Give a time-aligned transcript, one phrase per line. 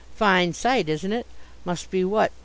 [0.15, 1.27] Fine sight, isn't it?
[1.63, 2.31] Must be what?